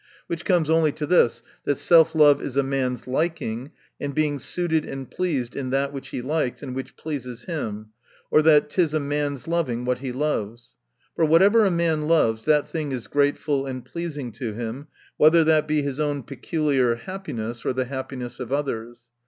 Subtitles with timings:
[0.25, 3.69] Which comes only to this, that self love is a man's liking,
[3.99, 7.89] and being" suited and pleased in that which he likes, and which pleases him;
[8.31, 10.73] or, that it is a man's loving what he loves.
[11.15, 14.87] For whatever a man loves, that thing is gratefui and pleasing to him,
[15.17, 19.05] whether tha; be his own peculiar happi ness, or the happiness of others.